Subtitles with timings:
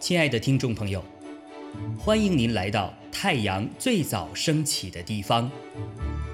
[0.00, 1.04] 亲爱的听众朋友，
[1.96, 5.48] 欢迎您来到太阳最早升起的地方，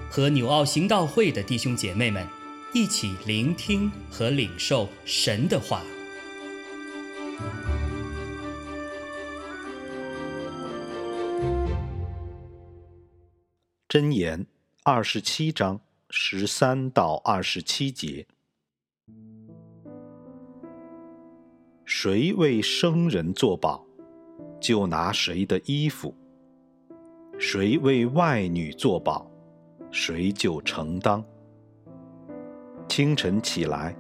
[0.09, 2.27] 和纽奥行道会的弟兄姐妹们
[2.73, 5.83] 一起聆听和领受神的话。
[13.87, 14.47] 箴言
[14.83, 18.27] 二十七章十三到二十七节。
[21.89, 23.81] 谁为生人作保，
[24.59, 26.13] 就拿谁的衣服；
[27.39, 29.31] 谁为外女作保，
[29.93, 31.25] 谁就承当。
[32.89, 33.97] 清晨起来，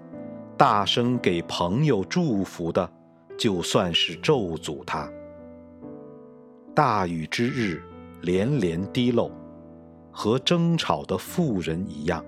[0.56, 2.92] 大声给朋友祝福的，
[3.38, 5.08] 就算是咒诅他。
[6.74, 7.80] 大雨之日，
[8.20, 9.30] 连连滴漏，
[10.10, 12.24] 和争吵的妇人一样。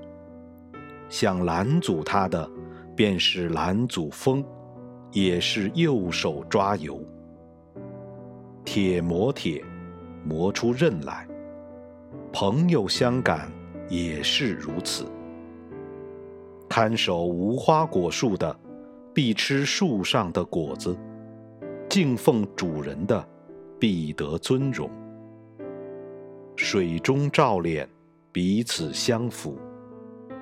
[1.09, 2.49] 想拦阻他的，
[2.95, 4.45] 便是拦阻风。
[5.21, 7.01] 也是右手抓油，
[8.65, 9.65] 铁磨铁，
[10.25, 11.27] 磨出刃来。
[12.33, 13.51] 朋友相感
[13.89, 15.07] 也是如此。
[16.69, 18.57] 看守无花果树的，
[19.13, 20.97] 必吃树上的果子；
[21.89, 23.29] 敬奉主人的，
[23.77, 24.89] 必得尊荣。
[26.55, 27.89] 水中照脸，
[28.31, 29.57] 彼此相符；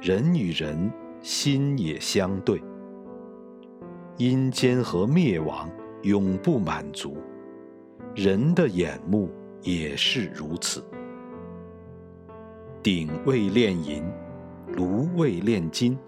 [0.02, 0.92] 人与人
[1.22, 2.62] 心也相对。
[4.18, 5.70] 阴间和灭亡
[6.02, 7.18] 永不满足，
[8.14, 10.82] 人的眼目也是如此。
[12.82, 14.02] 鼎未炼银，
[14.72, 15.98] 炉未炼金，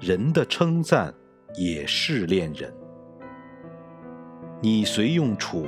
[0.00, 1.12] 人的称赞
[1.54, 2.72] 也是炼人。
[4.62, 5.66] 你虽用杵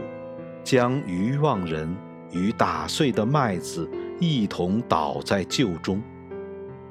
[0.64, 1.94] 将愚妄人
[2.32, 3.86] 与打碎的麦子
[4.18, 6.02] 一同倒在臼中，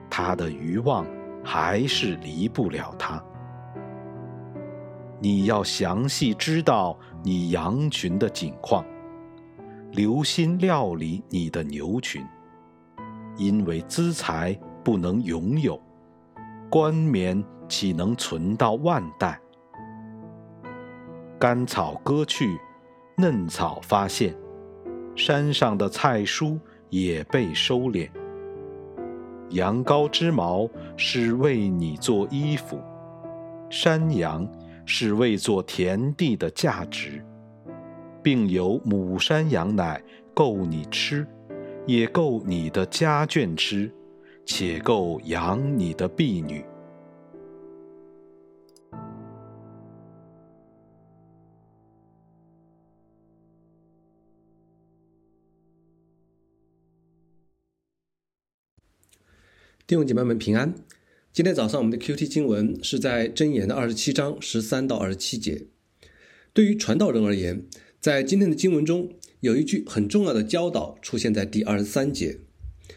[0.08, 1.04] 他的愚妄
[1.44, 3.20] 还是离不了他。
[5.20, 8.86] 你要详细知道你羊群的景况，
[9.92, 12.24] 留心料理你的牛群，
[13.36, 15.82] 因为资财不能永有，
[16.70, 19.40] 冠冕岂能存到万代？
[21.40, 22.56] 干草割去，
[23.18, 24.36] 嫩草发现，
[25.16, 26.60] 山上的菜蔬
[26.90, 28.08] 也被收敛。
[29.50, 32.80] 羊羔之毛是为你做衣服，
[33.68, 34.48] 山羊。
[34.90, 37.22] 是为做田地的价值，
[38.24, 40.02] 并有母山羊奶
[40.34, 41.28] 够你吃，
[41.86, 43.92] 也够你的家眷吃，
[44.46, 46.64] 且够养你的婢女。
[59.86, 60.74] 弟兄姐妹们平安。
[61.38, 65.68] 今天早上我们的 Q T 经文是在箴言的二十七章十三到二十七节。
[66.52, 67.68] 对于传道人而言，
[68.00, 69.12] 在今天的经文中
[69.42, 72.40] 有一句很重要的教导出现在第二十三节。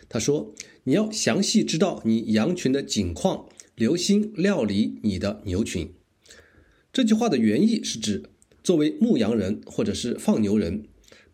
[0.08, 5.92] 他说：“你要详细知道你羊群的景况，留心料理你的牛群。”
[6.94, 8.22] 这句话的原意是指，
[8.64, 10.84] 作为牧羊人或者是放牛人，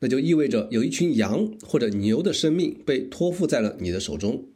[0.01, 4.49] 那就意味着有一群羊或者牛的生命被托付在了你的手中，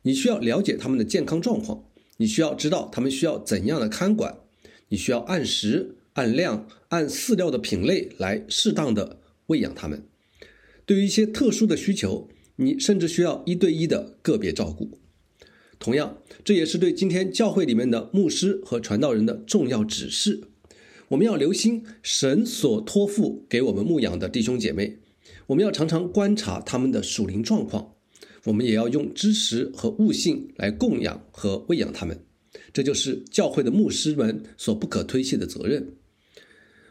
[0.00, 1.84] 你需要了解他们的健康状况。
[2.20, 4.40] 你需要知道他们需要怎样的看管，
[4.90, 10.04] 你需要按时、按量、按饲料的品类来适当的喂养它们。
[10.84, 14.98] 对于一些特殊的需求，你甚至需要一对一的个别照顾。
[15.78, 20.42] 同样，这也是对今天教会里面的牧师和传道人的重要指示。
[21.08, 24.98] 我们要留心神所托付给我们牧养的弟兄姐妹，
[25.46, 27.94] 我们要常常观察他们的属灵状况。
[28.44, 32.18] 我们也要用知识和悟性来供养和喂养他们，
[32.72, 35.94] 这就是教会的牧师们所不可推卸的责任。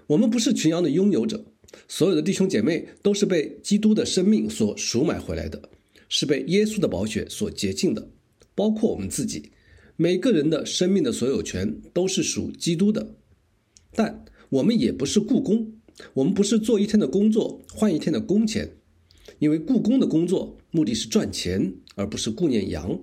[0.07, 1.45] 我们不是群羊的拥有者，
[1.87, 5.69] 所有的弟兄姐妹都是被基督的生命所赎买回来的，
[6.07, 8.09] 是被耶稣的宝血所洁净的，
[8.55, 9.51] 包括我们自己，
[9.95, 13.15] 每个人的生命的所有权都是属基督的。
[13.93, 15.73] 但我们也不是雇工，
[16.13, 18.77] 我们不是做一天的工作换一天的工钱。
[19.39, 22.99] 因为故宫的工作目的是赚钱，而不是顾念羊。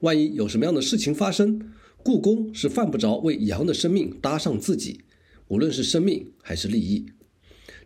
[0.00, 1.72] 万一有什么样的事情发生，
[2.02, 5.00] 故宫是犯不着为羊的生命搭上自己，
[5.48, 7.06] 无论是生命还是利益。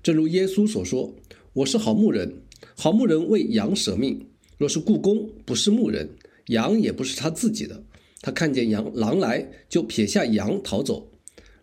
[0.03, 1.15] 正如耶稣所说
[1.53, 2.43] ：“我是好牧人，
[2.77, 4.27] 好牧人为羊舍命。
[4.59, 6.11] 若是故宫不是牧人，
[6.47, 7.85] 羊也不是他自己的。
[8.21, 11.11] 他看见羊狼来，就撇下羊逃走。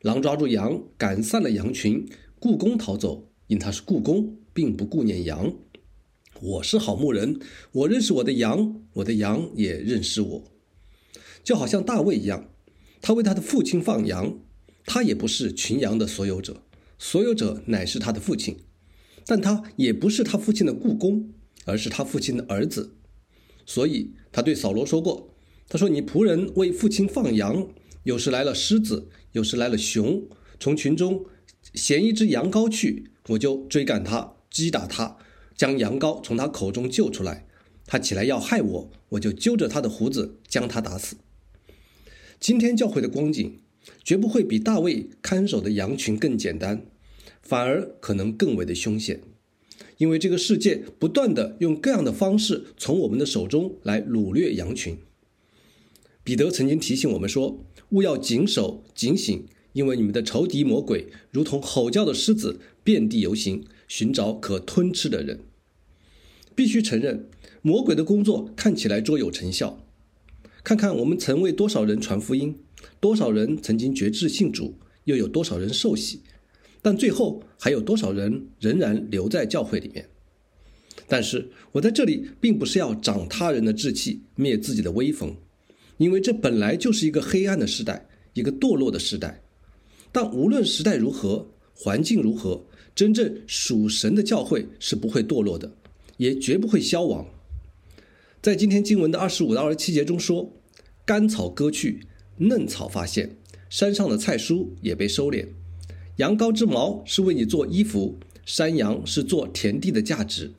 [0.02, 2.08] 狼抓住羊，赶散了羊群。
[2.40, 5.54] 故宫逃走，因他是故宫，并不顾念羊。”
[6.42, 7.40] 我是好牧人，
[7.74, 10.44] 我认识我的羊，我的羊也认识我，
[11.44, 12.50] 就好像大卫一样。
[13.02, 14.40] 他为他的父亲放羊，
[14.86, 16.64] 他也不是群羊的所有者，
[16.98, 18.58] 所有者乃是他的父亲，
[19.26, 21.30] 但他也不是他父亲的雇工，
[21.66, 22.96] 而是他父亲的儿子。
[23.66, 25.36] 所以他对扫罗说过
[25.68, 27.68] ：“他说你仆人为父亲放羊，
[28.04, 30.24] 有时来了狮子，有时来了熊，
[30.58, 31.26] 从群中
[31.74, 35.18] 衔一只羊羔去，我就追赶他，击打他，
[35.60, 37.46] 将羊羔从他口中救出来。
[37.86, 41.18] 他起来要害我，我就揪着他的胡子，将他打死。”
[42.40, 43.60] 今天教会的光景，
[44.02, 46.86] 绝不会比大卫看守的羊群更简单，
[47.42, 49.20] 反而可能更为的凶险。
[49.98, 54.98] 因为这个世界不断的用各样的方式从我们的手中来掳掠羊群。
[56.24, 65.42] 彼得曾经提醒我们说：“勿要谨守警醒，因为你们的仇敌魔鬼如同吼叫的狮子，遍地游行，寻找可吞吃的人。”
[66.60, 67.30] 必须承认，
[67.62, 69.88] 魔鬼的工作看起来卓有成效。
[70.62, 72.54] 看看我们曾为多少人传福音，
[73.00, 76.20] 多少人曾经觉志信主，又有多少人受洗。
[76.82, 80.10] 但最后还有多少人仍然留在教会里面？
[81.08, 85.34] 但是我在这里并不是要长他人的志气，灭自己的威风，
[85.96, 89.42] 因为这本来就是一个黑暗的时代，一个堕落的时代。
[90.12, 95.74] 但无论时代如何，环境如何，真正属神的教会是不会堕落的，
[96.20, 97.26] 也绝不会消亡。
[98.42, 100.52] 在今天经文的二十五到二十七节中说
[101.06, 102.02] ：“干草割去，
[102.38, 103.38] 嫩草发现，
[103.70, 105.48] 山上的菜蔬也被收敛。”
[106.18, 110.52] 羊羔之毛是为你做衣服，山羊是做田地的价值，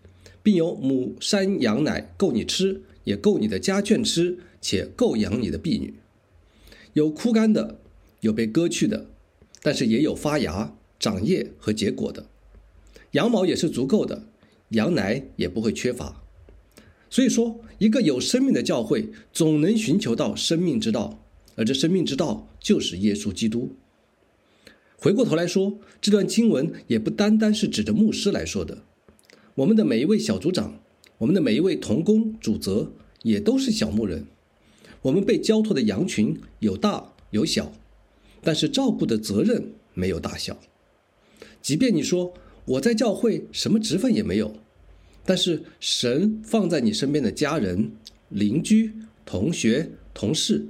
[0.43, 5.95] 并有母山羊奶够你吃，也够你的家眷吃，且够养你的婢女。
[6.95, 7.79] 有枯干的，
[8.21, 9.11] 有被割去的，
[9.63, 12.27] 但是也有发芽、长叶和结果的。
[13.13, 14.25] 羊毛也是足够的，
[14.71, 16.23] 羊奶也不会缺乏。
[17.09, 21.25] 所以说，一个有生命的教会总能寻求到生命之道，
[21.57, 23.75] 而这生命之道就是耶稣基督。
[24.97, 28.85] 回过头来说，这段经文也不单单是指着牧师来说的，
[29.57, 30.81] 我们的每一位小组长，
[31.19, 32.93] 我们的每一位同工主责，
[33.23, 34.27] 也都是小牧人。
[35.03, 37.73] 我们被交托的羊群有大有小，
[38.43, 40.59] 但是照顾的责任没有大小。
[41.63, 42.35] 即便你说
[42.71, 44.55] 我在教会什么职分也没有，
[45.25, 47.91] 但是神放在你身边的家人、
[48.29, 48.93] 邻居、
[49.25, 50.69] 同学、同事，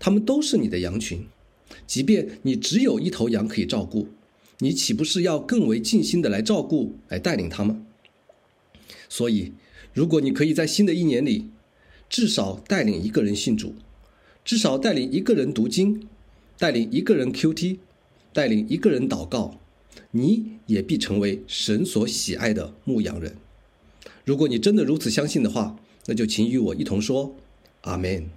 [0.00, 1.26] 他们都是你的羊群。
[1.86, 4.08] 即便你只有一头羊可以照顾，
[4.60, 7.84] 你岂不是要更为尽心的来照顾、来带领他们？
[9.10, 9.52] 所以，
[9.92, 11.50] 如果你可以在新的一年里，
[12.08, 13.74] 至少带领一个人信主，
[14.46, 16.08] 至少带领一个人读经，
[16.58, 17.76] 带领一个人 QT，
[18.32, 19.60] 带领一个人祷告，
[20.10, 23.36] 你也必成为神所喜爱的牧羊人。
[24.24, 25.76] 如果你真的如此相信的话，
[26.06, 27.34] 那就请与我一同说
[27.82, 28.28] 阿门。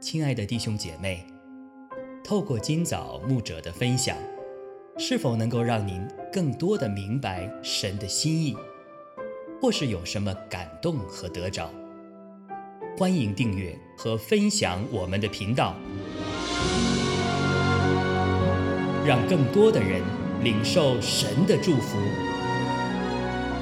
[0.00, 1.24] 亲爱的弟兄姐妹，
[2.22, 4.16] 透过今早牧者的分享，
[4.98, 8.54] 是否能够让您更多的明白神的心意，
[9.60, 11.70] 或是有什么感动和得着？
[12.96, 15.74] 欢迎订阅和分享我们的频道，
[19.04, 20.00] 让更多的人
[20.42, 21.98] 领受神的祝福。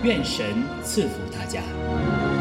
[0.04, 0.46] 愿神
[0.82, 2.31] 赐福大家。